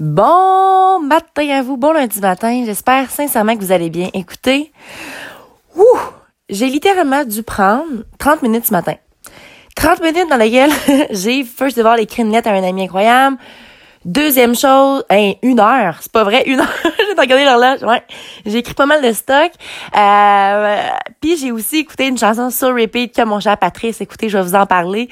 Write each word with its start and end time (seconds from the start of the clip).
Bon 0.00 1.00
matin 1.00 1.46
à 1.50 1.62
vous, 1.62 1.76
bon 1.76 1.92
lundi 1.92 2.18
matin. 2.20 2.62
J'espère 2.64 3.10
sincèrement 3.10 3.54
que 3.54 3.60
vous 3.60 3.72
allez 3.72 3.90
bien. 3.90 4.08
Écoutez, 4.14 4.72
ouh, 5.76 5.98
j'ai 6.48 6.68
littéralement 6.70 7.24
dû 7.24 7.42
prendre 7.42 8.02
30 8.18 8.40
minutes 8.40 8.64
ce 8.64 8.72
matin. 8.72 8.94
30 9.76 10.00
minutes 10.00 10.30
dans 10.30 10.38
lesquelles 10.38 10.72
j'ai 11.10 11.44
first 11.44 11.76
de 11.76 11.82
voir 11.82 11.96
les 11.96 12.06
net 12.24 12.46
à 12.46 12.52
un 12.52 12.62
ami 12.62 12.84
incroyable, 12.84 13.36
Deuxième 14.04 14.56
chose, 14.56 15.04
hein, 15.10 15.34
une 15.42 15.60
heure, 15.60 15.98
c'est 16.00 16.10
pas 16.10 16.24
vrai, 16.24 16.42
une 16.46 16.58
heure, 16.60 16.68
j'ai 16.98 17.20
regardé 17.20 17.44
l'horloge, 17.44 17.82
ouais. 17.84 18.02
J'ai 18.44 18.58
écrit 18.58 18.74
pas 18.74 18.86
mal 18.86 19.00
de 19.00 19.12
stock. 19.12 19.52
Euh, 19.96 20.76
puis 21.20 21.36
j'ai 21.36 21.52
aussi 21.52 21.78
écouté 21.78 22.08
une 22.08 22.18
chanson 22.18 22.50
sur 22.50 22.74
repeat 22.74 23.14
que 23.14 23.22
mon 23.22 23.38
cher 23.38 23.56
Patrice, 23.56 24.00
écoutez, 24.00 24.28
je 24.28 24.38
vais 24.38 24.42
vous 24.42 24.56
en 24.56 24.66
parler, 24.66 25.08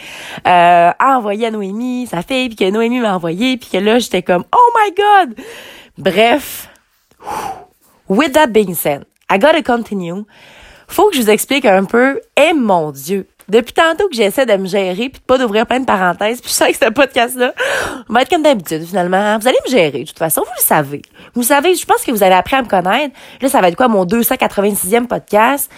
euh, 0.47 0.91
envoyé 0.99 1.47
à 1.47 1.51
Noémie, 1.53 2.09
sa 2.11 2.23
fille, 2.23 2.49
puis 2.49 2.57
que 2.57 2.71
Noémie 2.71 2.99
m'a 2.99 3.15
envoyé, 3.15 3.57
puis 3.57 3.69
que 3.71 3.79
là, 3.79 4.01
j'étais 4.01 4.23
comme, 4.23 4.45
oh 4.53 4.73
my 4.77 4.93
god! 4.95 5.45
Bref, 5.97 6.69
with 8.09 8.33
that 8.33 8.49
being 8.49 8.75
said, 8.75 9.05
I 9.31 9.39
gotta 9.39 9.63
continue. 9.63 10.25
Faut 10.89 11.09
que 11.11 11.17
je 11.17 11.23
vous 11.23 11.31
explique 11.31 11.65
un 11.65 11.85
peu, 11.85 12.21
et 12.37 12.53
mon 12.55 12.91
Dieu, 12.91 13.29
depuis 13.51 13.73
tantôt 13.73 14.09
que 14.09 14.15
j'essaie 14.15 14.47
de 14.47 14.57
me 14.57 14.67
gérer 14.67 15.09
puis 15.09 15.21
de 15.21 15.27
pas 15.27 15.39
d'ouvrir 15.39 15.67
plein 15.67 15.81
de 15.81 15.85
parenthèses, 15.85 16.41
puis 16.41 16.51
je 16.51 16.55
sais 16.55 16.73
que 16.73 16.79
ce 16.79 16.91
podcast-là 16.91 17.53
va 18.09 18.23
être 18.23 18.31
comme 18.31 18.43
d'habitude 18.43 18.85
finalement. 18.87 19.39
Vous 19.39 19.49
allez 19.49 19.59
me 19.67 19.71
gérer 19.71 20.01
de 20.01 20.09
toute 20.09 20.19
façon, 20.19 20.43
vous 20.43 20.53
le 20.57 20.63
savez. 20.63 21.03
Vous 21.35 21.43
savez, 21.43 21.75
je 21.75 21.85
pense 21.85 22.03
que 22.03 22.11
vous 22.11 22.23
avez 22.23 22.35
appris 22.35 22.57
à 22.57 22.63
me 22.63 22.69
connaître. 22.69 23.15
Là, 23.41 23.49
ça 23.49 23.61
va 23.61 23.69
être 23.69 23.77
quoi 23.77 23.89
mon 23.89 24.05
286e 24.05 25.07
podcast? 25.07 25.71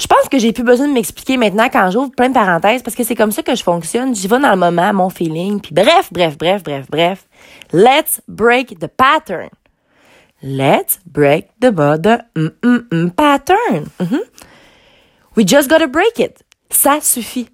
Je 0.00 0.06
pense 0.06 0.30
que 0.30 0.38
j'ai 0.38 0.52
plus 0.54 0.64
besoin 0.64 0.88
de 0.88 0.94
m'expliquer 0.94 1.36
maintenant 1.36 1.68
quand 1.70 1.90
j'ouvre 1.90 2.10
plein 2.10 2.30
de 2.30 2.34
parenthèses 2.34 2.82
parce 2.82 2.96
que 2.96 3.04
c'est 3.04 3.14
comme 3.14 3.32
ça 3.32 3.42
que 3.42 3.54
je 3.54 3.62
fonctionne. 3.62 4.14
J'y 4.14 4.28
vais 4.28 4.38
dans 4.38 4.50
le 4.50 4.56
moment, 4.56 4.94
mon 4.94 5.10
feeling. 5.10 5.60
Puis 5.60 5.74
bref, 5.74 6.08
bref, 6.10 6.38
bref, 6.38 6.62
bref, 6.62 6.86
bref. 6.90 7.26
Let's 7.72 8.22
break 8.26 8.78
the 8.78 8.88
pattern. 8.88 9.50
Let's 10.42 11.00
break 11.04 11.48
the, 11.60 11.70
the 11.70 12.24
mm, 12.34 12.50
mm, 12.62 12.88
mm, 12.88 13.10
pattern. 13.10 13.90
Mm-hmm. 14.00 14.22
We 15.36 15.44
just 15.44 15.68
gotta 15.68 15.86
break 15.86 16.18
it. 16.18 16.42
Ça 16.70 17.00
suffit. 17.00 17.48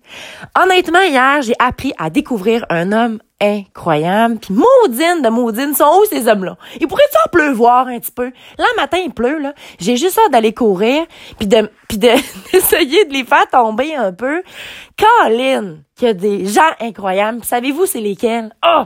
Honnêtement, 0.61 1.00
hier, 1.00 1.41
j'ai 1.41 1.55
appris 1.59 1.92
à 1.98 2.11
découvrir 2.11 2.67
un 2.69 2.92
homme 2.92 3.19
incroyable. 3.41 4.39
Puis 4.39 4.55
maudine 4.55 5.23
de 5.23 5.28
maudine, 5.28 5.75
sont 5.75 6.00
où 6.00 6.05
ces 6.05 6.28
hommes-là? 6.28 6.56
Il 6.81 6.86
pourrait 6.86 7.03
en 7.25 7.31
pleuvoir 7.31 7.86
un 7.89 7.98
petit 7.98 8.12
peu? 8.12 8.31
Là, 8.58 8.64
matin, 8.77 8.98
il 9.05 9.12
pleut, 9.12 9.39
là. 9.39 9.55
J'ai 9.78 9.97
juste 9.97 10.19
hâte 10.19 10.33
d'aller 10.33 10.53
courir, 10.53 11.06
puis 11.39 11.47
de 11.47 11.69
d'essayer 11.97 13.05
de, 13.06 13.12
les 13.12 13.25
faire 13.25 13.48
tomber 13.50 13.95
un 13.95 14.12
peu. 14.12 14.42
Colin, 14.98 15.77
qu'il 15.95 16.08
y 16.08 16.11
a 16.11 16.14
des 16.14 16.47
gens 16.47 16.62
incroyables. 16.80 17.42
Savez-vous 17.45 17.86
c'est 17.86 18.01
lesquels? 18.01 18.55
Oh! 18.64 18.84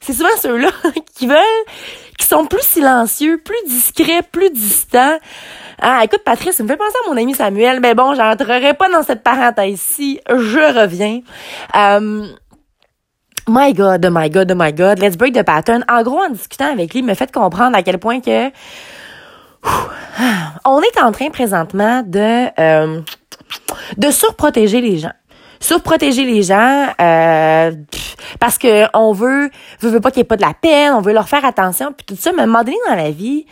C'est 0.00 0.12
souvent 0.12 0.36
ceux-là 0.40 0.70
qui 1.14 1.26
veulent, 1.26 1.64
qui 2.18 2.26
sont 2.26 2.46
plus 2.46 2.62
silencieux, 2.62 3.38
plus 3.38 3.56
discrets, 3.66 4.22
plus 4.22 4.50
distants. 4.50 5.18
Ah, 5.80 6.00
écoute, 6.04 6.22
Patrice, 6.24 6.56
ça 6.56 6.62
me 6.62 6.68
fait 6.68 6.76
penser 6.76 6.96
à 7.06 7.10
mon 7.10 7.16
ami 7.16 7.34
Samuel. 7.34 7.80
Mais 7.80 7.94
bon, 7.94 8.14
j'entrerai 8.14 8.74
pas 8.74 8.88
dans 8.88 9.02
cette 9.02 9.22
parenthèse-ci. 9.22 10.20
Je 10.28 10.80
reviens. 10.80 11.20
Euh, 11.76 12.26
my 13.48 13.72
God, 13.72 14.04
oh 14.06 14.10
my 14.10 14.28
God, 14.28 14.50
oh 14.50 14.56
my 14.56 14.72
God, 14.72 14.98
let's 14.98 15.16
break 15.16 15.34
the 15.34 15.44
pattern. 15.44 15.84
En 15.88 16.02
gros, 16.02 16.20
en 16.20 16.30
discutant 16.30 16.72
avec 16.72 16.92
lui, 16.92 17.00
il 17.00 17.06
me 17.06 17.14
fait 17.14 17.32
comprendre 17.32 17.76
à 17.76 17.82
quel 17.82 17.98
point 17.98 18.20
que 18.20 18.48
on 20.64 20.82
est 20.82 21.00
en 21.00 21.12
train 21.12 21.30
présentement 21.30 22.02
de 22.04 22.48
euh, 22.60 23.00
de 23.96 24.10
surprotéger 24.10 24.80
les 24.80 24.98
gens 24.98 25.12
surprotéger 25.60 26.24
les 26.24 26.42
gens 26.42 26.86
euh, 27.00 27.72
parce 28.40 28.58
que 28.58 28.84
on 28.94 29.12
veut 29.12 29.50
veut, 29.80 30.00
pas 30.00 30.10
qu'il 30.10 30.18
y 30.18 30.22
ait 30.22 30.24
pas 30.24 30.36
de 30.36 30.42
la 30.42 30.54
peine, 30.54 30.92
on 30.92 31.00
veut 31.00 31.12
leur 31.12 31.28
faire 31.28 31.44
attention 31.44 31.92
puis 31.96 32.06
tout 32.06 32.20
ça 32.20 32.32
mais 32.32 32.40
à 32.40 32.44
un 32.44 32.46
moment 32.46 32.64
donné 32.64 32.76
dans 32.88 32.94
la 32.94 33.10
vie 33.10 33.46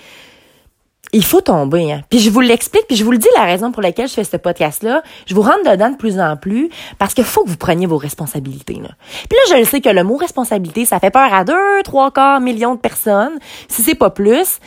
il 1.12 1.24
faut 1.24 1.40
tomber. 1.40 1.92
Hein. 1.92 2.02
Puis 2.10 2.18
je 2.18 2.30
vous 2.30 2.40
l'explique, 2.40 2.86
puis 2.88 2.96
je 2.96 3.04
vous 3.04 3.12
le 3.12 3.18
dis 3.18 3.28
la 3.36 3.44
raison 3.44 3.72
pour 3.72 3.82
laquelle 3.82 4.08
je 4.08 4.14
fais 4.14 4.24
ce 4.24 4.36
podcast-là. 4.36 5.02
Je 5.26 5.34
vous 5.34 5.42
rentre 5.42 5.70
dedans 5.70 5.90
de 5.90 5.96
plus 5.96 6.20
en 6.20 6.36
plus 6.36 6.68
parce 6.98 7.14
qu'il 7.14 7.24
faut 7.24 7.44
que 7.44 7.48
vous 7.48 7.56
preniez 7.56 7.86
vos 7.86 7.96
responsabilités. 7.96 8.74
Là. 8.74 8.90
Puis 9.28 9.38
là, 9.38 9.54
je 9.54 9.60
le 9.60 9.64
sais 9.64 9.80
que 9.80 9.88
le 9.88 10.04
mot 10.04 10.16
responsabilité, 10.16 10.84
ça 10.84 10.98
fait 10.98 11.10
peur 11.10 11.32
à 11.32 11.44
deux, 11.44 11.82
trois 11.84 12.10
quarts 12.10 12.40
millions 12.40 12.74
de 12.74 12.80
personnes, 12.80 13.38
si 13.68 13.82
c'est 13.82 13.94
pas 13.94 14.10
plus. 14.10 14.58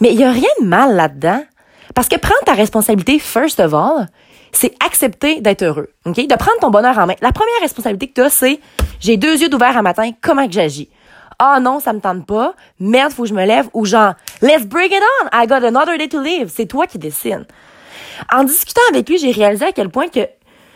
Mais 0.00 0.12
il 0.12 0.20
y 0.20 0.24
a 0.24 0.30
rien 0.30 0.48
de 0.60 0.66
mal 0.66 0.94
là-dedans. 0.94 1.42
Parce 1.94 2.08
que 2.08 2.16
prendre 2.16 2.42
ta 2.44 2.54
responsabilité, 2.54 3.18
first 3.18 3.58
of 3.58 3.74
all, 3.74 4.06
c'est 4.52 4.74
accepter 4.84 5.40
d'être 5.40 5.62
heureux. 5.62 5.88
OK? 6.06 6.16
De 6.16 6.36
prendre 6.36 6.58
ton 6.60 6.70
bonheur 6.70 6.98
en 6.98 7.06
main. 7.06 7.14
La 7.20 7.32
première 7.32 7.60
responsabilité 7.60 8.08
que 8.08 8.14
tu 8.14 8.22
as, 8.22 8.30
c'est 8.30 8.60
j'ai 9.00 9.16
deux 9.16 9.40
yeux 9.40 9.54
ouverts 9.54 9.76
un 9.76 9.82
matin, 9.82 10.10
comment 10.20 10.46
que 10.46 10.52
j'agis? 10.52 10.88
ah 11.40 11.58
non, 11.58 11.80
ça 11.80 11.94
me 11.94 12.00
tente 12.00 12.26
pas, 12.26 12.54
merde, 12.78 13.12
faut 13.12 13.22
que 13.22 13.30
je 13.30 13.34
me 13.34 13.46
lève, 13.46 13.68
ou 13.72 13.86
genre, 13.86 14.12
let's 14.42 14.66
bring 14.66 14.92
it 14.92 15.02
on, 15.22 15.28
I 15.32 15.46
got 15.46 15.64
another 15.64 15.96
day 15.96 16.06
to 16.06 16.20
live. 16.20 16.52
C'est 16.54 16.66
toi 16.66 16.86
qui 16.86 16.98
décides. 16.98 17.46
En 18.30 18.44
discutant 18.44 18.82
avec 18.90 19.08
lui, 19.08 19.16
j'ai 19.16 19.30
réalisé 19.30 19.64
à 19.64 19.72
quel 19.72 19.88
point 19.88 20.08
que 20.08 20.20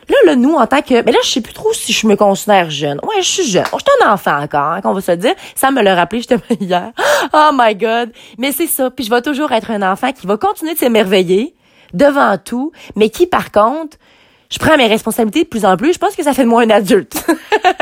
Là, 0.06 0.16
là, 0.26 0.36
nous, 0.36 0.52
en 0.52 0.66
tant 0.66 0.82
que... 0.82 1.02
Mais 1.02 1.12
là, 1.12 1.18
je 1.22 1.30
sais 1.30 1.40
plus 1.40 1.54
trop 1.54 1.72
si 1.72 1.94
je 1.94 2.06
me 2.06 2.14
considère 2.14 2.68
jeune. 2.68 3.00
Ouais, 3.04 3.22
je 3.22 3.26
suis 3.26 3.46
jeune. 3.46 3.64
Je 3.64 3.78
suis 3.78 4.04
un 4.04 4.12
enfant 4.12 4.38
encore, 4.38 4.72
hein, 4.72 4.80
qu'on 4.82 4.92
va 4.92 5.00
se 5.00 5.12
dire. 5.12 5.32
Ça 5.54 5.70
me 5.70 5.80
l'a 5.80 5.94
rappelé, 5.94 6.20
j'étais 6.20 6.36
hier. 6.60 6.92
Oh 7.32 7.50
my 7.54 7.74
God. 7.74 8.12
Mais 8.36 8.52
c'est 8.52 8.66
ça. 8.66 8.90
Puis 8.90 9.06
je 9.06 9.10
vais 9.10 9.22
toujours 9.22 9.50
être 9.52 9.70
un 9.70 9.80
enfant 9.80 10.12
qui 10.12 10.26
va 10.26 10.36
continuer 10.36 10.74
de 10.74 10.78
s'émerveiller 10.78 11.54
devant 11.94 12.36
tout, 12.36 12.72
mais 12.96 13.08
qui, 13.08 13.26
par 13.26 13.50
contre, 13.50 13.96
je 14.50 14.58
prends 14.58 14.76
mes 14.76 14.86
responsabilités 14.86 15.44
de 15.44 15.48
plus 15.48 15.64
en 15.64 15.76
plus. 15.76 15.94
Je 15.94 15.98
pense 15.98 16.14
que 16.14 16.22
ça 16.22 16.32
fait 16.32 16.44
de 16.44 16.48
moi 16.48 16.62
un 16.62 16.70
adulte. 16.70 17.24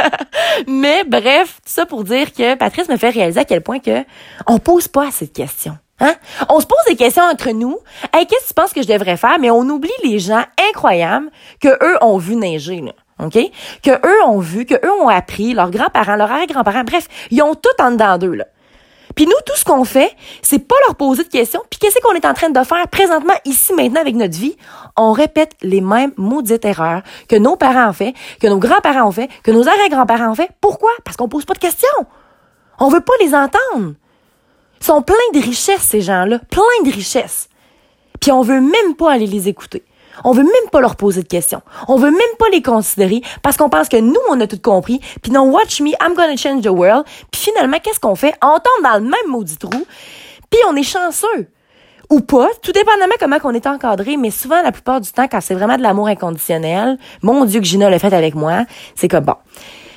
Mais 0.67 1.05
bref, 1.05 1.57
tout 1.57 1.73
ça 1.73 1.87
pour 1.87 2.05
dire 2.05 2.33
que 2.33 2.55
Patrice 2.55 2.89
me 2.89 2.97
fait 2.97 3.11
réaliser 3.11 3.41
à 3.41 3.45
quel 3.45 3.63
point 3.63 3.79
que 3.79 4.05
on 4.47 4.59
pose 4.59 4.89
pas 4.89 5.09
assez 5.09 5.27
de 5.27 5.33
questions. 5.33 5.77
Hein? 6.01 6.15
On 6.49 6.61
se 6.61 6.67
pose 6.67 6.79
des 6.89 6.97
questions 6.97 7.23
entre 7.25 7.51
nous. 7.51 7.79
Hey, 8.13 8.27
qu'est-ce 8.27 8.45
que 8.45 8.49
tu 8.49 8.55
penses 8.55 8.73
que 8.73 8.83
je 8.83 8.89
devrais 8.89 9.17
faire? 9.17 9.39
Mais 9.39 9.51
on 9.51 9.63
oublie 9.69 9.91
les 10.03 10.19
gens 10.19 10.45
incroyables 10.71 11.31
que 11.61 11.69
eux 11.69 11.99
ont 12.01 12.19
vu 12.19 12.37
neiger, 12.37 12.81
là. 12.81 12.93
OK? 13.23 13.39
Que 13.83 13.91
eux 13.91 14.25
ont 14.27 14.41
vu, 14.41 14.65
que 14.65 14.75
eux 14.75 14.93
ont 15.03 15.09
appris, 15.09 15.55
leurs 15.55 15.71
grands-parents, 15.71 16.17
leurs 16.17 16.31
arrière-grands-parents, 16.31 16.85
bref, 16.85 17.07
ils 17.31 17.43
ont 17.43 17.55
tout 17.55 17.83
en 17.83 17.93
dedans 17.93 18.19
d'eux, 18.19 18.35
là. 18.35 18.47
Puis 19.15 19.27
nous, 19.27 19.37
tout 19.45 19.57
ce 19.57 19.65
qu'on 19.65 19.85
fait, 19.85 20.15
c'est 20.43 20.59
pas 20.59 20.75
leur 20.87 20.97
poser 20.97 21.25
de 21.25 21.29
questions. 21.29 21.63
Puis 21.71 21.79
qu'est-ce 21.79 21.99
qu'on 22.01 22.15
est 22.15 22.25
en 22.25 22.35
train 22.35 22.51
de 22.51 22.65
faire 22.65 22.89
présentement, 22.89 23.35
ici, 23.45 23.73
maintenant, 23.75 24.01
avec 24.01 24.15
notre 24.15 24.37
vie? 24.37 24.57
On 24.97 25.13
répète 25.13 25.53
les 25.63 25.81
mêmes 25.81 26.13
maudites 26.17 26.65
erreurs 26.65 27.03
que 27.29 27.37
nos 27.37 27.57
parents 27.57 27.91
ont 27.91 27.93
fait, 27.93 28.15
que 28.41 28.47
nos 28.47 28.59
grands-parents 28.59 29.09
ont 29.09 29.13
fait, 29.13 29.29
que 29.43 29.51
nos 29.51 29.69
arrière-grands-parents 29.69 30.31
ont 30.31 30.35
fait. 30.35 30.51
Pourquoi? 30.61 30.91
Parce 31.05 31.17
qu'on 31.17 31.29
pose 31.29 31.45
pas 31.45 31.55
de 31.55 31.59
questions. 31.59 31.89
On 32.79 32.89
veut 32.89 33.01
pas 33.01 33.13
les 33.21 33.35
entendre. 33.35 33.95
Ils 34.81 34.87
sont 34.87 35.03
pleins 35.03 35.17
de 35.35 35.41
richesses, 35.41 35.83
ces 35.83 36.01
gens-là. 36.01 36.41
Plein 36.51 36.63
de 36.85 36.91
richesses. 36.91 37.49
Puis 38.21 38.33
on 38.33 38.43
veut 38.43 38.61
même 38.61 38.97
pas 38.97 39.13
aller 39.13 39.27
les 39.27 39.49
écouter. 39.49 39.85
On 40.25 40.33
veut 40.33 40.43
même 40.43 40.71
pas 40.71 40.81
leur 40.81 40.97
poser 40.97 41.23
de 41.23 41.29
questions. 41.29 41.63
On 41.89 41.97
veut 41.97 42.11
même 42.11 42.37
pas 42.39 42.49
les 42.51 42.63
considérer 42.63 43.23
parce 43.43 43.57
qu'on 43.57 43.69
pense 43.69 43.89
que 43.89 43.97
nous, 43.97 44.21
on 44.31 44.41
a 44.41 44.47
tout 44.47 44.61
compris. 44.61 45.01
Puis 45.23 45.33
non, 45.33 45.51
watch 45.51 45.81
me, 45.81 45.91
I'm 46.01 46.15
gonna 46.15 46.37
change 46.37 46.63
the 46.63 46.69
world. 46.69 47.05
Puis 47.31 47.43
finalement, 47.43 47.79
qu'est-ce 47.83 48.01
qu'on 48.01 48.15
fait? 48.15 48.35
On 48.43 48.59
tombe 48.59 48.85
dans 48.85 48.95
le 48.95 49.05
même 49.05 49.29
maudit 49.29 49.57
trou. 49.57 49.87
Puis 50.51 50.61
on 50.69 50.77
est 50.77 50.83
chanceux. 50.83 51.49
Ou 52.11 52.21
pas, 52.21 52.49
tout 52.61 52.73
dépendamment 52.73 53.15
comment 53.19 53.39
on 53.45 53.55
est 53.55 53.67
encadré, 53.67 54.19
mais 54.19 54.31
souvent, 54.31 54.61
la 54.61 54.71
plupart 54.71 55.01
du 55.01 55.11
temps, 55.11 55.29
quand 55.29 55.41
c'est 55.41 55.55
vraiment 55.55 55.79
de 55.79 55.83
l'amour 55.83 56.09
inconditionnel, 56.09 56.99
mon 57.23 57.47
Dieu 57.47 57.61
que 57.61 57.67
Gina 57.67 57.89
l'a 57.89 57.99
fait 57.99 58.13
avec 58.13 58.35
moi, 58.35 58.67
c'est 58.95 59.09
que 59.09 59.17
bon, 59.17 59.37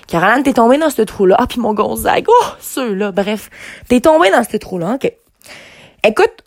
Caroline, 0.07 0.43
t'es 0.43 0.53
tombée 0.53 0.77
dans 0.77 0.89
ce 0.89 1.01
trou-là. 1.01 1.35
Ah, 1.39 1.47
puis 1.47 1.59
mon 1.59 1.73
Gonzague, 1.73 2.25
oh, 2.27 2.45
ceux-là, 2.59 3.11
bref. 3.11 3.49
T'es 3.89 3.99
tombée 3.99 4.31
dans 4.31 4.43
ce 4.43 4.55
trou-là, 4.55 4.93
OK. 4.95 5.11
Écoute, 6.03 6.43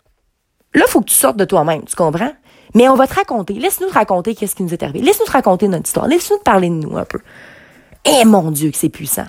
là, 0.73 0.85
faut 0.87 1.01
que 1.01 1.09
tu 1.09 1.15
sortes 1.15 1.37
de 1.37 1.45
toi-même, 1.45 1.83
tu 1.83 1.95
comprends? 1.95 2.31
Mais 2.75 2.87
on 2.87 2.95
va 2.95 3.07
te 3.07 3.15
raconter. 3.15 3.53
Laisse-nous 3.53 3.87
te 3.87 3.93
raconter 3.93 4.35
qu'est-ce 4.35 4.55
qui 4.55 4.63
nous 4.63 4.73
est 4.73 4.83
arrivé. 4.83 4.99
Laisse-nous 4.99 5.25
te 5.25 5.31
raconter 5.31 5.67
notre 5.67 5.87
histoire. 5.87 6.07
Laisse-nous 6.07 6.37
te 6.37 6.43
parler 6.43 6.69
de 6.69 6.75
nous 6.75 6.97
un 6.97 7.05
peu. 7.05 7.19
Eh 8.05 8.25
mon 8.25 8.51
Dieu, 8.51 8.71
que 8.71 8.77
c'est 8.77 8.89
puissant. 8.89 9.27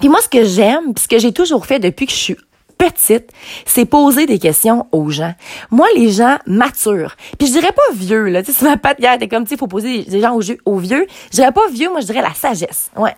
Puis 0.00 0.08
moi, 0.08 0.20
ce 0.20 0.28
que 0.28 0.44
j'aime, 0.44 0.92
ce 0.98 1.08
que 1.08 1.18
j'ai 1.18 1.32
toujours 1.32 1.66
fait 1.66 1.78
depuis 1.78 2.06
que 2.06 2.12
je 2.12 2.18
suis 2.18 2.36
petite, 2.76 3.30
c'est 3.64 3.86
poser 3.86 4.26
des 4.26 4.38
questions 4.38 4.86
aux 4.92 5.08
gens. 5.10 5.34
Moi, 5.70 5.86
les 5.96 6.10
gens 6.10 6.38
matures. 6.46 7.16
Puis 7.38 7.48
je 7.48 7.52
dirais 7.52 7.72
pas 7.72 7.94
vieux, 7.94 8.26
là. 8.26 8.42
Tu 8.42 8.52
sais, 8.52 8.64
ma 8.64 8.76
patte 8.76 8.98
t'es 8.98 9.28
comme, 9.28 9.44
tu 9.44 9.50
sais, 9.50 9.56
faut 9.56 9.66
poser 9.66 10.02
des 10.04 10.20
gens 10.20 10.36
aux, 10.36 10.42
aux 10.66 10.78
vieux. 10.78 11.06
Je 11.30 11.36
dirais 11.36 11.52
pas 11.52 11.68
vieux, 11.72 11.88
moi, 11.90 12.00
je 12.00 12.06
dirais 12.06 12.22
la 12.22 12.34
sagesse. 12.34 12.90
Ouais. 12.96 13.16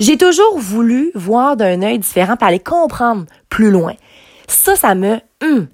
J'ai 0.00 0.16
toujours 0.16 0.58
voulu 0.58 1.10
voir 1.14 1.56
d'un 1.56 1.82
œil 1.82 1.98
différent, 1.98 2.36
pour 2.36 2.48
aller 2.48 2.58
comprendre 2.58 3.24
plus 3.48 3.70
loin. 3.70 3.94
Ça, 4.48 4.76
ça 4.76 4.94
me, 4.94 5.20
hum, 5.42 5.68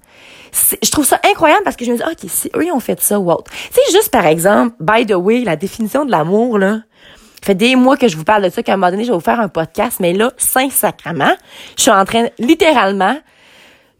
je 0.81 0.91
trouve 0.91 1.05
ça 1.05 1.19
incroyable 1.29 1.63
parce 1.63 1.75
que 1.75 1.85
je 1.85 1.91
me 1.91 1.97
dis, 1.97 2.03
OK, 2.03 2.29
si 2.29 2.49
eux, 2.55 2.71
ont 2.73 2.79
fait 2.79 2.99
ça, 3.01 3.19
what? 3.19 3.43
Tu 3.45 3.73
sais, 3.73 3.91
juste 3.91 4.11
par 4.11 4.25
exemple, 4.25 4.75
by 4.79 5.05
the 5.05 5.15
way, 5.15 5.43
la 5.43 5.55
définition 5.55 6.05
de 6.05 6.11
l'amour, 6.11 6.57
là, 6.57 6.81
fait 7.43 7.55
des 7.55 7.75
mois 7.75 7.97
que 7.97 8.07
je 8.07 8.17
vous 8.17 8.23
parle 8.23 8.43
de 8.43 8.49
ça, 8.49 8.61
qu'à 8.61 8.73
un 8.73 8.77
moment 8.77 8.91
donné, 8.91 9.03
je 9.03 9.09
vais 9.09 9.15
vous 9.15 9.23
faire 9.23 9.39
un 9.39 9.47
podcast, 9.47 9.99
mais 9.99 10.13
là, 10.13 10.31
saint 10.37 10.69
sacrement, 10.69 11.33
je 11.77 11.83
suis 11.83 11.91
en 11.91 12.05
train, 12.05 12.27
littéralement, 12.37 13.17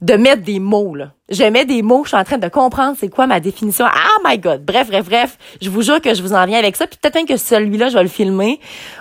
de 0.01 0.15
mettre 0.15 0.41
des 0.41 0.59
mots, 0.59 0.95
là. 0.95 1.11
Je 1.29 1.43
mets 1.43 1.63
des 1.63 1.81
mots, 1.81 2.03
je 2.03 2.09
suis 2.09 2.17
en 2.17 2.25
train 2.25 2.37
de 2.37 2.47
comprendre 2.49 2.97
c'est 2.99 3.07
quoi 3.07 3.25
ma 3.25 3.39
définition. 3.39 3.85
Oh 3.85 4.21
my 4.25 4.37
God! 4.37 4.65
Bref, 4.65 4.89
bref, 4.89 5.05
bref. 5.05 5.37
Je 5.61 5.69
vous 5.69 5.81
jure 5.81 6.01
que 6.01 6.13
je 6.13 6.21
vous 6.21 6.33
en 6.33 6.45
viens 6.45 6.59
avec 6.59 6.75
ça. 6.75 6.87
Puis 6.87 6.97
peut-être 7.01 7.15
même 7.15 7.25
que 7.25 7.37
celui-là, 7.37 7.87
je 7.87 7.95
vais 7.95 8.03
le 8.03 8.09
filmer. 8.09 8.59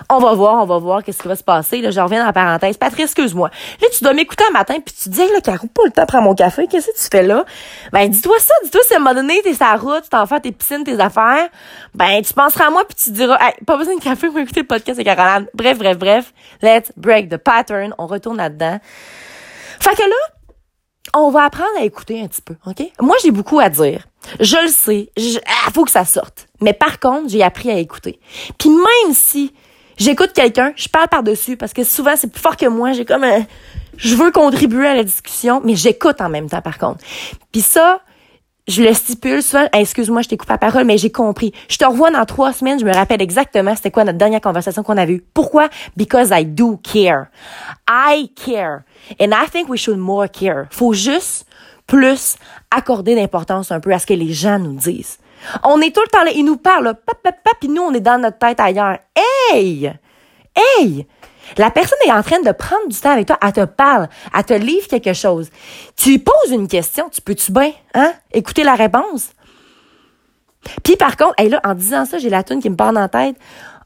On 0.09 0.19
va 0.19 0.33
voir, 0.33 0.63
on 0.63 0.65
va 0.65 0.77
voir 0.77 1.03
qu'est-ce 1.03 1.21
qui 1.21 1.27
va 1.27 1.35
se 1.35 1.43
passer. 1.43 1.81
Là, 1.81 1.91
je 1.91 1.99
reviens 1.99 2.19
dans 2.19 2.27
la 2.27 2.33
parenthèse. 2.33 2.77
Patrice, 2.77 3.05
excuse-moi. 3.05 3.49
Là, 3.81 3.87
tu 3.93 4.01
dois 4.01 4.13
m'écouter 4.13 4.45
un 4.49 4.53
matin, 4.53 4.75
puis 4.75 4.95
tu 4.95 5.09
dis, 5.09 5.19
là, 5.19 5.41
Caro, 5.43 5.67
pas 5.67 5.81
le 5.83 5.91
temps 5.91 6.03
de 6.03 6.07
prendre 6.07 6.23
mon 6.23 6.35
café. 6.35 6.67
Qu'est-ce 6.67 6.87
que 6.87 6.95
tu 6.95 7.07
fais 7.11 7.23
là? 7.23 7.43
Ben, 7.91 8.07
dis-toi 8.07 8.37
ça. 8.39 8.53
Dis-toi, 8.63 8.81
si 8.85 8.93
à 8.93 9.01
un 9.01 9.13
donné, 9.13 9.41
t'es 9.43 9.53
sa 9.53 9.75
route, 9.75 10.03
tu 10.03 10.09
t'en 10.09 10.25
fais 10.25 10.39
tes 10.39 10.53
piscines, 10.53 10.85
tes 10.85 10.99
affaires. 11.01 11.49
Ben, 11.95 12.21
tu 12.21 12.33
penseras 12.33 12.67
à 12.67 12.69
moi, 12.69 12.83
puis 12.87 12.95
tu 12.95 13.11
diras, 13.11 13.37
hey, 13.41 13.55
pas 13.65 13.75
besoin 13.75 13.95
de 13.95 14.01
café 14.01 14.27
pour 14.27 14.39
écouter 14.39 14.61
le 14.61 14.67
podcast 14.67 14.97
de 14.97 15.03
Caroline. 15.03 15.47
Bref, 15.53 15.77
bref, 15.77 15.97
bref. 15.97 16.33
Let's 16.61 16.93
break 16.95 17.27
the 17.27 17.37
pattern. 17.37 17.93
On 17.97 18.07
retourne 18.07 18.37
là-dedans. 18.37 18.79
Fait 19.81 19.95
que 19.95 20.03
là, 20.03 20.15
on 21.13 21.29
va 21.29 21.43
apprendre 21.43 21.71
à 21.79 21.83
écouter 21.83 22.21
un 22.21 22.27
petit 22.27 22.41
peu, 22.41 22.55
OK? 22.65 22.83
Moi, 22.99 23.15
j'ai 23.23 23.31
beaucoup 23.31 23.59
à 23.59 23.69
dire. 23.69 24.07
Je 24.39 24.57
le 24.63 24.69
sais. 24.69 25.09
Ah, 25.45 25.71
faut 25.73 25.83
que 25.83 25.91
ça 25.91 26.05
sorte. 26.05 26.47
Mais 26.61 26.73
par 26.73 26.99
contre, 26.99 27.29
j'ai 27.29 27.43
appris 27.43 27.71
à 27.71 27.77
écouter. 27.77 28.19
Puis 28.57 28.69
même 28.69 29.13
si 29.13 29.53
j'écoute 29.97 30.31
quelqu'un, 30.33 30.73
je 30.75 30.87
parle 30.87 31.07
par-dessus 31.07 31.57
parce 31.57 31.73
que 31.73 31.83
souvent, 31.83 32.13
c'est 32.15 32.31
plus 32.31 32.41
fort 32.41 32.55
que 32.55 32.67
moi. 32.67 32.93
J'ai 32.93 33.05
comme 33.05 33.23
un... 33.23 33.45
Je 33.97 34.15
veux 34.15 34.31
contribuer 34.31 34.87
à 34.87 34.95
la 34.95 35.03
discussion, 35.03 35.61
mais 35.63 35.75
j'écoute 35.75 36.21
en 36.21 36.29
même 36.29 36.49
temps, 36.49 36.61
par 36.61 36.77
contre. 36.77 37.03
Puis 37.51 37.61
ça, 37.61 38.01
je 38.71 38.81
le 38.81 38.93
stipule 38.93 39.41
excuse-moi, 39.73 40.21
je 40.21 40.29
t'ai 40.29 40.37
coupé 40.37 40.53
la 40.53 40.57
parole, 40.57 40.85
mais 40.85 40.97
j'ai 40.97 41.11
compris. 41.11 41.53
Je 41.69 41.77
te 41.77 41.85
revois 41.85 42.09
dans 42.11 42.25
trois 42.25 42.53
semaines, 42.53 42.79
je 42.79 42.85
me 42.85 42.93
rappelle 42.93 43.21
exactement 43.21 43.75
c'était 43.75 43.91
quoi 43.91 44.03
notre 44.03 44.17
dernière 44.17 44.41
conversation 44.41 44.83
qu'on 44.83 44.97
avait 44.97 45.13
eue. 45.13 45.23
Pourquoi? 45.33 45.69
Because 45.97 46.29
I 46.31 46.45
do 46.45 46.77
care. 46.77 47.27
I 47.89 48.31
care. 48.35 48.83
And 49.19 49.31
I 49.31 49.49
think 49.51 49.69
we 49.69 49.77
should 49.77 49.97
more 49.97 50.27
care. 50.29 50.67
Faut 50.71 50.93
juste 50.93 51.45
plus 51.85 52.37
accorder 52.75 53.15
d'importance 53.15 53.71
un 53.71 53.79
peu 53.79 53.91
à 53.91 53.99
ce 53.99 54.05
que 54.05 54.13
les 54.13 54.31
gens 54.31 54.59
nous 54.59 54.75
disent. 54.75 55.17
On 55.63 55.81
est 55.81 55.93
tout 55.93 56.01
le 56.01 56.09
temps 56.09 56.23
là, 56.23 56.31
ils 56.33 56.45
nous 56.45 56.57
parlent, 56.57 56.93
pap, 57.05 57.21
pap, 57.21 57.35
pap, 57.43 57.63
nous, 57.67 57.81
on 57.81 57.93
est 57.93 57.99
dans 57.99 58.21
notre 58.21 58.37
tête 58.37 58.59
ailleurs. 58.59 58.97
Hey! 59.15 59.91
Hey! 60.55 61.05
La 61.57 61.71
personne 61.71 61.97
est 62.05 62.11
en 62.11 62.23
train 62.23 62.41
de 62.41 62.51
prendre 62.51 62.87
du 62.87 62.99
temps 62.99 63.11
avec 63.11 63.27
toi, 63.27 63.37
elle 63.41 63.53
te 63.53 63.65
parle, 63.65 64.07
elle 64.35 64.43
te 64.43 64.53
livre 64.53 64.87
quelque 64.87 65.13
chose. 65.13 65.49
Tu 65.95 66.09
lui 66.09 66.19
poses 66.19 66.51
une 66.51 66.67
question, 66.67 67.09
tu 67.09 67.21
peux-tu 67.21 67.51
bien, 67.51 67.71
hein, 67.93 68.13
écouter 68.31 68.63
la 68.63 68.75
réponse? 68.75 69.31
Puis 70.83 70.95
par 70.95 71.17
contre, 71.17 71.33
là, 71.43 71.59
en 71.63 71.73
disant 71.73 72.05
ça, 72.05 72.17
j'ai 72.19 72.29
la 72.29 72.43
tune 72.43 72.61
qui 72.61 72.69
me 72.69 72.75
part 72.75 72.93
dans 72.93 73.01
la 73.01 73.09
tête. 73.09 73.35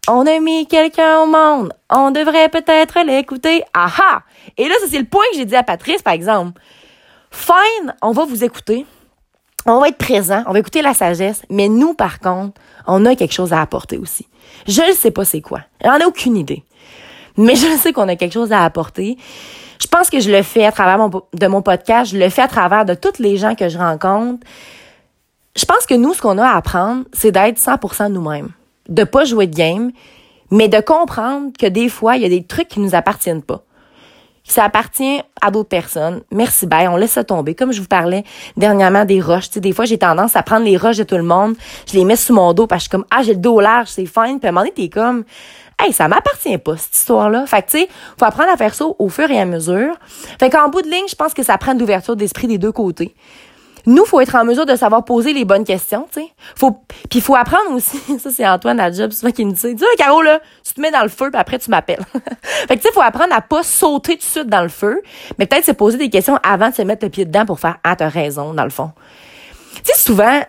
On 0.07 0.27
a 0.27 0.39
mis 0.39 0.67
quelqu'un 0.67 1.21
au 1.21 1.25
monde. 1.25 1.73
On 1.89 2.11
devrait 2.11 2.49
peut-être 2.49 2.99
l'écouter. 3.05 3.63
Aha! 3.73 4.21
Et 4.57 4.67
là, 4.67 4.75
c'est 4.87 4.99
le 4.99 5.05
point 5.05 5.23
que 5.31 5.37
j'ai 5.37 5.45
dit 5.45 5.55
à 5.55 5.63
Patrice, 5.63 6.03
par 6.03 6.13
exemple. 6.13 6.61
Fine, 7.31 7.95
on 8.03 8.11
va 8.11 8.25
vous 8.25 8.43
écouter. 8.43 8.85
On 9.65 9.79
va 9.79 9.87
être 9.87 9.97
présent. 9.97 10.43
On 10.45 10.53
va 10.53 10.59
écouter 10.59 10.83
la 10.83 10.93
sagesse. 10.93 11.41
Mais 11.49 11.69
nous, 11.69 11.95
par 11.95 12.19
contre, 12.19 12.61
on 12.85 13.03
a 13.05 13.15
quelque 13.15 13.33
chose 13.33 13.51
à 13.51 13.61
apporter 13.61 13.97
aussi. 13.97 14.27
Je 14.67 14.81
ne 14.81 14.93
sais 14.93 15.09
pas 15.09 15.25
c'est 15.25 15.41
quoi. 15.41 15.61
J'en 15.83 15.97
ai 15.97 16.05
aucune 16.05 16.37
idée 16.37 16.63
mais 17.37 17.55
je 17.55 17.67
sais 17.77 17.93
qu'on 17.93 18.07
a 18.07 18.15
quelque 18.15 18.33
chose 18.33 18.51
à 18.51 18.63
apporter. 18.63 19.17
Je 19.81 19.87
pense 19.87 20.09
que 20.09 20.19
je 20.19 20.31
le 20.31 20.41
fais 20.41 20.65
à 20.65 20.71
travers 20.71 20.97
mon, 20.97 21.09
de 21.33 21.47
mon 21.47 21.61
podcast, 21.61 22.11
je 22.11 22.17
le 22.17 22.29
fais 22.29 22.41
à 22.41 22.47
travers 22.47 22.85
de 22.85 22.93
toutes 22.93 23.19
les 23.19 23.37
gens 23.37 23.55
que 23.55 23.69
je 23.69 23.77
rencontre. 23.77 24.45
Je 25.55 25.65
pense 25.65 25.85
que 25.85 25.93
nous, 25.93 26.13
ce 26.13 26.21
qu'on 26.21 26.37
a 26.37 26.47
à 26.47 26.57
apprendre, 26.57 27.05
c'est 27.13 27.31
d'être 27.31 27.57
100% 27.57 28.11
nous-mêmes. 28.11 28.49
De 28.89 29.03
pas 29.03 29.25
jouer 29.25 29.47
de 29.47 29.55
game, 29.55 29.91
mais 30.51 30.67
de 30.67 30.79
comprendre 30.79 31.51
que 31.57 31.65
des 31.65 31.89
fois, 31.89 32.17
il 32.17 32.23
y 32.23 32.25
a 32.25 32.29
des 32.29 32.43
trucs 32.43 32.67
qui 32.67 32.79
nous 32.79 32.93
appartiennent 32.95 33.41
pas. 33.41 33.63
Ça 34.47 34.63
appartient 34.63 35.21
à 35.41 35.49
d'autres 35.49 35.69
personnes. 35.69 36.21
Merci, 36.31 36.67
bye. 36.67 36.87
On 36.87 36.97
laisse 36.97 37.13
ça 37.13 37.23
tomber. 37.23 37.55
Comme 37.55 37.71
je 37.71 37.81
vous 37.81 37.87
parlais 37.87 38.23
dernièrement 38.57 39.03
des 39.03 39.19
roches. 39.19 39.47
Tu 39.47 39.53
sais, 39.55 39.59
des 39.59 39.73
fois, 39.73 39.85
j'ai 39.85 39.97
tendance 39.97 40.35
à 40.35 40.43
prendre 40.43 40.65
les 40.65 40.77
roches 40.77 40.97
de 40.97 41.03
tout 41.03 41.15
le 41.15 41.23
monde. 41.23 41.55
Je 41.87 41.97
les 41.97 42.05
mets 42.05 42.15
sous 42.15 42.33
mon 42.33 42.53
dos 42.53 42.67
parce 42.67 42.83
que 42.83 42.85
je 42.85 42.89
suis 42.89 42.91
comme, 42.91 43.05
ah, 43.09 43.23
j'ai 43.23 43.33
le 43.33 43.39
dos 43.39 43.59
large, 43.59 43.87
c'est 43.87 44.05
fine. 44.05 44.39
Puis 44.39 44.45
à 44.45 44.49
un 44.49 44.51
moment 44.51 44.61
donné, 44.61 44.73
t'es 44.73 44.89
comme, 44.89 45.23
hey, 45.79 45.93
ça 45.93 46.07
m'appartient 46.07 46.57
pas, 46.57 46.77
cette 46.77 46.95
histoire-là. 46.95 47.45
Fait 47.45 47.61
que, 47.61 47.71
tu 47.71 47.79
sais, 47.79 47.89
faut 48.17 48.25
apprendre 48.25 48.51
à 48.51 48.57
faire 48.57 48.73
ça 48.73 48.85
au 48.97 49.09
fur 49.09 49.29
et 49.29 49.39
à 49.39 49.45
mesure. 49.45 49.95
Fait 50.39 50.49
qu'en 50.49 50.69
bout 50.69 50.81
de 50.81 50.89
ligne, 50.89 51.07
je 51.09 51.15
pense 51.15 51.33
que 51.33 51.43
ça 51.43 51.57
prend 51.57 51.73
de 51.73 51.79
l'ouverture 51.79 52.15
d'esprit 52.15 52.47
des 52.47 52.57
deux 52.57 52.71
côtés. 52.71 53.15
Nous, 53.87 54.03
faut 54.05 54.19
être 54.19 54.35
en 54.35 54.45
mesure 54.45 54.65
de 54.65 54.75
savoir 54.75 55.05
poser 55.05 55.31
les 55.31 55.45
bonnes 55.45 55.63
questions, 55.63 56.07
tu 56.11 56.21
sais. 56.21 56.27
Faut, 56.55 56.79
puis 57.09 57.21
faut 57.21 57.35
apprendre 57.35 57.71
aussi, 57.71 57.99
ça 58.19 58.31
c'est 58.31 58.47
Antoine 58.47 58.79
à 58.79 58.91
job 58.91 59.11
souvent 59.11 59.31
qui 59.31 59.45
me 59.45 59.51
dit, 59.51 59.75
dis 59.75 59.83
Caro, 59.97 60.21
là, 60.21 60.39
tu 60.65 60.73
te 60.73 60.81
mets 60.81 60.91
dans 60.91 61.03
le 61.03 61.09
feu, 61.09 61.29
puis 61.29 61.39
après 61.39 61.59
tu 61.59 61.69
m'appelles. 61.69 62.03
fait 62.41 62.77
que 62.77 62.81
tu 62.81 62.87
sais, 62.87 62.93
faut 62.93 63.01
apprendre 63.01 63.33
à 63.35 63.41
pas 63.41 63.61
sauter 63.61 64.13
tout 64.13 64.19
de 64.19 64.23
suite 64.23 64.47
dans 64.47 64.63
le 64.63 64.69
feu, 64.69 65.01
mais 65.37 65.45
peut-être 65.45 65.65
se 65.65 65.71
poser 65.71 65.97
des 65.97 66.09
questions 66.09 66.39
avant 66.41 66.69
de 66.69 66.75
se 66.75 66.81
mettre 66.81 67.05
le 67.05 67.11
pied 67.11 67.25
dedans 67.25 67.45
pour 67.45 67.59
faire, 67.59 67.77
ah, 67.83 67.95
t'as 67.95 68.09
raison, 68.09 68.53
dans 68.53 68.63
le 68.63 68.71
fond. 68.71 68.91
Tu 69.75 69.81
sais, 69.93 70.01
souvent, 70.01 70.41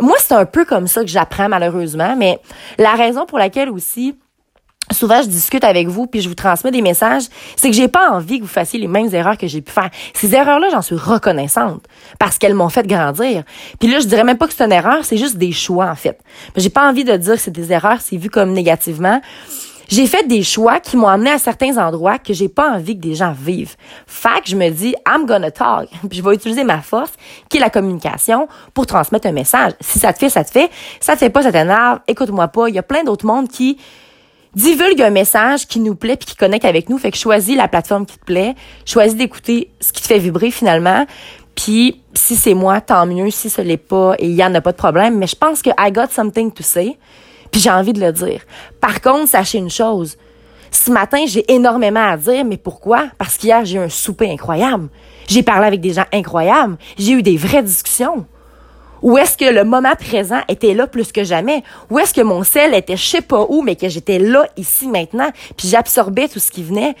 moi, 0.00 0.16
c'est 0.18 0.34
un 0.34 0.44
peu 0.44 0.64
comme 0.64 0.86
ça 0.86 1.00
que 1.02 1.08
j'apprends 1.08 1.48
malheureusement, 1.48 2.16
mais 2.16 2.38
la 2.78 2.92
raison 2.92 3.26
pour 3.26 3.38
laquelle 3.38 3.70
aussi 3.70 4.14
souvent 4.92 5.20
je 5.22 5.26
discute 5.26 5.64
avec 5.64 5.88
vous 5.88 6.06
puis 6.06 6.20
je 6.20 6.28
vous 6.28 6.34
transmets 6.34 6.70
des 6.70 6.82
messages, 6.82 7.24
c'est 7.56 7.70
que 7.70 7.76
j'ai 7.76 7.88
pas 7.88 8.10
envie 8.10 8.38
que 8.38 8.44
vous 8.44 8.48
fassiez 8.48 8.78
les 8.78 8.86
mêmes 8.86 9.12
erreurs 9.12 9.36
que 9.36 9.46
j'ai 9.46 9.60
pu 9.60 9.72
faire. 9.72 9.90
Ces 10.14 10.34
erreurs-là, 10.34 10.68
j'en 10.70 10.82
suis 10.82 10.96
reconnaissante 10.96 11.82
parce 12.18 12.38
qu'elles 12.38 12.54
m'ont 12.54 12.68
fait 12.68 12.86
grandir. 12.86 13.42
Puis 13.80 13.90
là, 13.90 14.00
je 14.00 14.06
dirais 14.06 14.24
même 14.24 14.38
pas 14.38 14.46
que 14.46 14.54
c'est 14.54 14.64
une 14.64 14.72
erreur, 14.72 15.04
c'est 15.04 15.16
juste 15.16 15.36
des 15.36 15.52
choix 15.52 15.90
en 15.90 15.96
fait. 15.96 16.18
J'ai 16.56 16.70
pas 16.70 16.88
envie 16.88 17.04
de 17.04 17.16
dire 17.16 17.34
que 17.34 17.40
c'est 17.40 17.50
des 17.50 17.72
erreurs, 17.72 18.00
c'est 18.00 18.16
vu 18.16 18.30
comme 18.30 18.52
négativement. 18.52 19.20
J'ai 19.88 20.06
fait 20.06 20.26
des 20.26 20.42
choix 20.42 20.80
qui 20.80 20.96
m'ont 20.96 21.06
amené 21.06 21.30
à 21.30 21.38
certains 21.38 21.78
endroits 21.78 22.18
que 22.18 22.32
j'ai 22.32 22.48
pas 22.48 22.72
envie 22.72 22.96
que 22.96 23.00
des 23.00 23.14
gens 23.14 23.32
vivent. 23.32 23.76
Fait 24.06 24.40
que 24.42 24.50
je 24.50 24.56
me 24.56 24.68
dis, 24.70 24.96
I'm 25.06 25.26
gonna 25.26 25.50
talk. 25.50 25.88
Puis 26.08 26.18
je 26.18 26.22
vais 26.22 26.34
utiliser 26.34 26.64
ma 26.64 26.80
force, 26.80 27.12
qui 27.48 27.58
est 27.58 27.60
la 27.60 27.70
communication, 27.70 28.48
pour 28.74 28.86
transmettre 28.86 29.28
un 29.28 29.32
message. 29.32 29.74
Si 29.80 29.98
ça 29.98 30.12
te 30.12 30.18
fait, 30.18 30.28
ça 30.28 30.44
te 30.44 30.50
fait. 30.50 30.70
Ça 31.00 31.12
te 31.14 31.18
fait 31.18 31.30
pas, 31.30 31.42
ça 31.42 31.52
t'énerve. 31.52 32.00
Écoute-moi 32.08 32.48
pas. 32.48 32.68
Il 32.68 32.74
y 32.74 32.78
a 32.78 32.82
plein 32.82 33.04
d'autres 33.04 33.26
mondes 33.26 33.48
qui 33.48 33.78
divulguent 34.54 35.02
un 35.02 35.10
message 35.10 35.68
qui 35.68 35.78
nous 35.78 35.94
plaît 35.94 36.16
puis 36.16 36.26
qui 36.26 36.36
connecte 36.36 36.64
avec 36.64 36.88
nous. 36.88 36.98
Fait 36.98 37.12
que 37.12 37.18
choisis 37.18 37.56
la 37.56 37.68
plateforme 37.68 38.06
qui 38.06 38.18
te 38.18 38.24
plaît. 38.24 38.56
Choisis 38.86 39.16
d'écouter 39.16 39.70
ce 39.80 39.92
qui 39.92 40.02
te 40.02 40.06
fait 40.08 40.18
vibrer 40.18 40.50
finalement. 40.50 41.06
Puis 41.54 42.02
si 42.12 42.34
c'est 42.34 42.54
moi, 42.54 42.80
tant 42.80 43.06
mieux. 43.06 43.30
Si 43.30 43.50
ce 43.50 43.60
l'est 43.60 43.76
pas, 43.76 44.14
et 44.18 44.26
il 44.26 44.34
y 44.34 44.44
en 44.44 44.54
a 44.54 44.60
pas 44.60 44.72
de 44.72 44.76
problème. 44.76 45.16
Mais 45.18 45.28
je 45.28 45.36
pense 45.36 45.62
que 45.62 45.70
I 45.78 45.92
got 45.92 46.08
something 46.10 46.50
to 46.50 46.64
say. 46.64 46.96
J'ai 47.56 47.70
envie 47.70 47.94
de 47.94 48.00
le 48.00 48.12
dire. 48.12 48.42
Par 48.80 49.00
contre, 49.00 49.28
sachez 49.30 49.56
une 49.56 49.70
chose. 49.70 50.16
Ce 50.70 50.90
matin, 50.90 51.24
j'ai 51.26 51.50
énormément 51.50 52.06
à 52.06 52.16
dire, 52.18 52.44
mais 52.44 52.58
pourquoi? 52.58 53.06
Parce 53.16 53.38
qu'hier, 53.38 53.64
j'ai 53.64 53.78
eu 53.78 53.80
un 53.80 53.88
souper 53.88 54.30
incroyable. 54.30 54.88
J'ai 55.26 55.42
parlé 55.42 55.66
avec 55.66 55.80
des 55.80 55.94
gens 55.94 56.04
incroyables. 56.12 56.76
J'ai 56.98 57.12
eu 57.12 57.22
des 57.22 57.38
vraies 57.38 57.62
discussions. 57.62 58.26
Ou 59.02 59.18
est-ce 59.18 59.36
que 59.36 59.44
le 59.44 59.64
moment 59.64 59.94
présent 59.94 60.40
était 60.48 60.74
là 60.74 60.86
plus 60.86 61.12
que 61.12 61.24
jamais? 61.24 61.62
Ou 61.90 61.98
est-ce 61.98 62.14
que 62.14 62.20
mon 62.20 62.42
sel 62.42 62.74
était 62.74 62.96
je 62.96 63.04
sais 63.04 63.20
pas 63.20 63.46
où, 63.48 63.62
mais 63.62 63.76
que 63.76 63.88
j'étais 63.88 64.18
là, 64.18 64.46
ici, 64.56 64.88
maintenant, 64.88 65.30
puis 65.56 65.68
j'absorbais 65.68 66.28
tout 66.28 66.38
ce 66.38 66.50
qui 66.50 66.62
venait? 66.62 66.94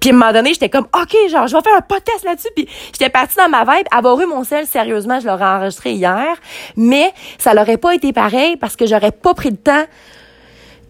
Puis 0.00 0.10
à 0.10 0.12
un 0.12 0.16
moment 0.16 0.32
donné, 0.32 0.52
j'étais 0.52 0.68
comme, 0.68 0.86
OK, 0.94 1.16
genre, 1.30 1.46
je 1.46 1.56
vais 1.56 1.62
faire 1.62 1.76
un 1.76 1.82
podcast 1.82 2.24
là-dessus. 2.24 2.48
Puis 2.54 2.68
j'étais 2.92 3.10
partie 3.10 3.36
dans 3.36 3.48
ma 3.48 3.64
vibe. 3.64 3.86
Avoir 3.90 4.20
eu 4.20 4.26
mon 4.26 4.44
sel, 4.44 4.66
sérieusement, 4.66 5.20
je 5.20 5.26
l'aurais 5.26 5.44
enregistré 5.44 5.92
hier. 5.92 6.36
Mais 6.76 7.12
ça 7.38 7.54
n'aurait 7.54 7.76
pas 7.76 7.94
été 7.94 8.12
pareil 8.12 8.56
parce 8.56 8.76
que 8.76 8.86
j'aurais 8.86 9.12
pas 9.12 9.34
pris 9.34 9.50
le 9.50 9.56
temps 9.56 9.84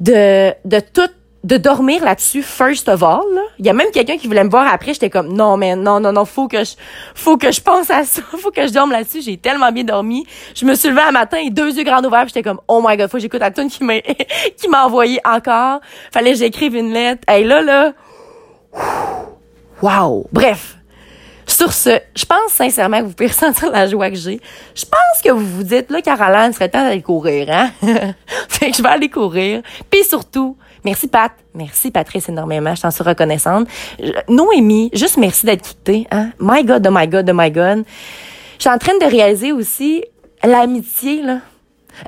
de, 0.00 0.52
de 0.64 0.81
tout 0.81 1.11
de 1.44 1.56
dormir 1.56 2.04
là-dessus 2.04 2.42
first 2.42 2.88
of 2.88 3.02
all. 3.02 3.22
Il 3.58 3.66
y 3.66 3.68
a 3.68 3.72
même 3.72 3.90
quelqu'un 3.92 4.16
qui 4.16 4.26
voulait 4.26 4.44
me 4.44 4.50
voir 4.50 4.66
après, 4.72 4.94
j'étais 4.94 5.11
comme 5.11 5.32
non 5.32 5.56
mais 5.56 5.75
non 5.76 6.00
non 6.00 6.12
non, 6.12 6.25
faut 6.25 6.49
que 6.49 6.64
je 6.64 6.72
faut 7.14 7.37
que 7.37 7.50
je 7.50 7.61
pense 7.61 7.90
à 7.90 8.04
ça, 8.04 8.22
faut 8.38 8.50
que 8.50 8.66
je 8.66 8.72
dorme 8.72 8.92
là-dessus, 8.92 9.22
j'ai 9.22 9.37
tellement 9.37 9.72
bien 9.72 9.84
dormi. 9.84 10.26
Je 10.54 10.64
me 10.64 10.75
suis 10.75 10.88
levée 10.88 11.02
un 11.02 11.12
matin 11.12 11.38
et 11.38 11.50
deux 11.50 11.76
yeux 11.76 11.84
grands 11.84 12.04
ouverts, 12.04 12.28
j'étais 12.28 12.42
comme 12.42 12.61
oh 12.68 12.82
my 12.87 12.96
god, 12.96 13.11
faut 13.11 13.16
que 13.16 13.22
j'écoute 13.22 13.40
la 13.40 13.50
tune 13.50 13.68
qui 13.68 13.82
m'a 13.84 14.00
qui 14.56 14.68
m'a 14.68 14.87
envoyé 14.87 15.20
encore. 15.25 15.80
Fallait 16.12 16.32
que 16.32 16.38
j'écrive 16.38 16.76
une 16.76 16.92
lettre. 16.92 17.22
Hey 17.26 17.44
là 17.44 17.62
là. 17.62 17.92
Wow. 19.82 20.28
Bref. 20.32 20.76
Sur 21.62 21.73
ce, 21.73 22.00
je 22.16 22.25
pense 22.25 22.50
sincèrement 22.50 22.99
que 22.99 23.04
vous 23.04 23.12
pouvez 23.12 23.28
ressentir 23.28 23.71
la 23.71 23.87
joie 23.87 24.11
que 24.11 24.16
j'ai. 24.16 24.40
Je 24.75 24.85
pense 24.85 25.23
que 25.23 25.31
vous 25.31 25.47
vous 25.47 25.62
dites, 25.62 25.92
là, 25.92 26.02
Caroline, 26.02 26.52
serait 26.52 26.69
temps 26.69 26.83
d'aller 26.83 27.02
courir, 27.02 27.49
hein? 27.52 27.71
fait 28.49 28.73
que 28.73 28.76
je 28.76 28.83
vais 28.83 28.88
aller 28.88 29.09
courir. 29.09 29.62
Puis 29.88 30.02
surtout, 30.02 30.57
Merci 30.85 31.07
Pat. 31.07 31.31
Merci 31.54 31.92
Patrice 31.92 32.28
énormément. 32.28 32.75
Je 32.75 32.83
t'en 32.83 32.90
suis 32.90 33.04
reconnaissante. 33.04 33.69
Noémie, 34.28 34.90
juste 34.92 35.16
merci 35.19 35.47
d'être 35.47 35.62
quittée. 35.62 36.09
Hein? 36.11 36.31
My 36.40 36.64
God, 36.64 36.85
oh 36.85 36.90
my 36.92 37.07
God, 37.07 37.31
oh 37.31 37.33
my 37.33 37.52
God. 37.52 37.85
Je 38.57 38.62
suis 38.62 38.69
en 38.69 38.78
train 38.78 38.99
de 38.99 39.04
réaliser 39.04 39.52
aussi 39.52 40.02
l'amitié. 40.42 41.23
là. 41.23 41.38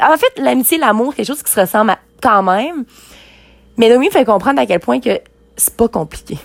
En 0.02 0.16
fait, 0.16 0.42
l'amitié, 0.42 0.78
l'amour, 0.78 1.14
quelque 1.14 1.28
chose 1.28 1.44
qui 1.44 1.52
se 1.52 1.61
ressemble 1.61 1.94
quand 2.20 2.42
même. 2.42 2.84
Mais 3.76 3.88
Noémie 3.88 4.06
me 4.06 4.11
fait 4.11 4.25
comprendre 4.25 4.61
à 4.61 4.66
quel 4.66 4.80
point 4.80 4.99
que 4.99 5.20
c'est 5.56 5.76
pas 5.76 5.87
compliqué. 5.87 6.37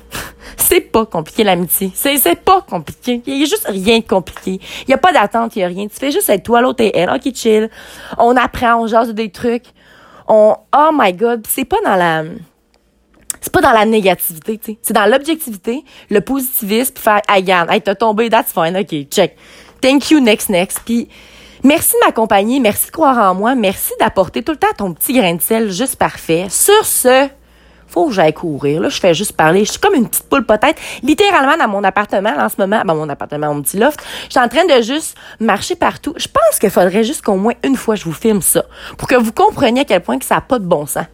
C'est 0.58 0.82
pas 0.82 1.06
compliqué 1.06 1.44
l'amitié. 1.44 1.91
C'est 1.94 2.18
c'est 2.18 2.36
pas 2.39 2.62
compliqué. 2.62 3.22
Il 3.25 3.39
y 3.39 3.44
a 3.44 3.46
juste 3.46 3.68
rien 3.68 4.00
de 4.00 4.06
compliqué. 4.06 4.60
Il 4.88 4.91
y 4.91 4.94
a 4.94 4.98
pas 4.98 5.12
d'attente, 5.12 5.56
y 5.56 5.63
a 5.63 5.68
rien. 5.68 5.88
Tu 5.88 5.96
fais 5.96 6.12
juste 6.12 6.29
être 6.29 6.44
toi, 6.44 6.62
l'autre 6.62 6.84
et 6.84 6.91
elle. 6.96 7.10
OK, 7.10 7.34
chill. 7.34 7.70
On 8.18 8.36
apprend, 8.36 8.82
on 8.82 8.88
jase 8.88 9.13
des 9.13 9.32
trucs 9.32 9.65
on, 10.29 10.56
oh 10.75 10.89
my 10.94 11.12
god, 11.12 11.46
c'est 11.50 11.65
pas 11.65 11.82
dans 11.84 11.96
la, 11.96 12.24
c'est 13.41 13.51
pas 13.51 13.62
dans 13.62 13.72
la 13.72 13.86
négativité, 13.86 14.60
tu 14.60 14.74
sais. 14.74 14.77
C'est 14.82 14.94
dans 14.94 15.08
l'objectivité, 15.08 15.84
le 16.10 16.22
positivisme, 16.22 16.94
puis 16.94 17.03
faire, 17.03 17.22
hey, 17.27 17.44
Yann, 17.44 17.70
hey, 17.70 17.82
t'as 17.82 17.96
tombé, 17.96 18.29
that's 18.29 18.53
fine, 18.53 18.77
ok, 18.77 19.10
check. 19.10 19.36
Thank 19.82 20.12
you, 20.12 20.20
next, 20.20 20.50
next. 20.50 20.82
Puis, 20.86 21.10
merci 21.63 21.94
de 21.94 22.06
m'accompagner, 22.06 22.60
merci 22.60 22.88
de 22.88 22.91
croire 22.91 23.18
en 23.32 23.34
moi, 23.34 23.56
merci 23.56 23.91
d'apporter 24.00 24.44
tout 24.44 24.51
le 24.51 24.60
temps 24.60 24.68
ton 24.77 24.94
petit 24.94 25.13
grain 25.13 25.34
de 25.34 25.41
sel 25.41 25.72
juste 25.72 25.96
parfait. 25.96 26.46
Sur 26.50 26.86
ce, 26.86 27.27
faut 27.89 28.08
que 28.08 28.13
j'aille 28.13 28.34
courir. 28.34 28.81
Là, 28.81 28.89
je 28.89 29.00
fais 29.00 29.13
juste 29.13 29.34
parler. 29.34 29.65
Je 29.65 29.72
suis 29.72 29.79
comme 29.79 29.96
une 29.96 30.08
petite 30.08 30.29
poule 30.29 30.46
peut-être. 30.46 30.81
Littéralement, 31.03 31.58
dans 31.58 31.67
mon 31.67 31.84
appartement, 31.84 32.34
en 32.38 32.50
ce 32.50 32.55
moment, 32.58 32.81
dans 32.86 32.96
mon 32.96 33.10
appartement, 33.10 33.53
mon 33.53 33.62
petit 33.62 33.77
loft, 33.77 34.00
je 34.25 34.31
suis 34.31 34.39
en 34.39 34.48
train 34.48 34.65
de 34.65 34.81
juste 34.81 35.17
marcher 35.39 35.75
partout. 35.75 36.13
Je 36.17 36.27
pense 36.27 36.60
qu'il 36.60 36.69
faudrait 36.69 37.03
juste 37.03 37.22
qu'au 37.22 37.36
moins 37.36 37.53
une 37.63 37.75
fois, 37.75 37.96
je 37.96 38.03
vous 38.05 38.13
filme 38.13 38.41
ça. 38.41 38.63
Pour 38.98 39.08
que 39.08 39.15
vous 39.15 39.31
compreniez 39.31 39.81
à 39.81 39.86
quel 39.86 40.01
point 40.01 40.19
que 40.19 40.25
ça 40.25 40.36
n'a 40.36 40.41
pas 40.41 40.60
de 40.60 40.65
bon 40.65 40.86
sens. 40.86 41.05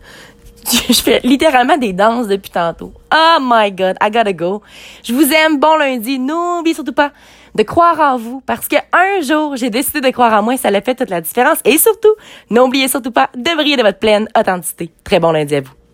Je 0.90 0.94
fais 0.94 1.20
littéralement 1.24 1.78
des 1.78 1.94
danses 1.94 2.28
depuis 2.28 2.50
tantôt. 2.50 2.92
Oh 3.14 3.38
my 3.40 3.72
God, 3.72 3.98
I 4.02 4.10
gotta 4.10 4.34
go. 4.34 4.64
Je 5.04 5.14
vous 5.14 5.32
aime. 5.32 5.60
Bon 5.60 5.76
lundi. 5.76 6.18
N'oubliez 6.18 6.74
surtout 6.74 6.94
pas 6.94 7.12
de 7.54 7.64
croire 7.64 8.00
en 8.00 8.18
vous 8.18 8.42
parce 8.46 8.68
que 8.68 8.76
un 8.92 9.22
jour, 9.22 9.56
j'ai 9.56 9.70
décidé 9.70 10.02
de 10.02 10.10
croire 10.10 10.34
en 10.34 10.44
moi 10.44 10.56
et 10.56 10.58
ça 10.58 10.70
a 10.70 10.82
fait 10.82 10.96
toute 10.96 11.10
la 11.10 11.22
différence. 11.22 11.60
Et 11.66 11.78
surtout, 11.78 12.14
n'oubliez 12.50 12.88
surtout 12.88 13.12
pas 13.12 13.30
de 13.36 13.56
briller 13.56 13.78
de 13.78 13.84
votre 13.84 14.00
pleine 14.00 14.28
authenticité. 14.38 14.92
Très 15.04 15.20
bon 15.20 15.32
lundi 15.32 15.56
à 15.56 15.62
vous. 15.62 15.85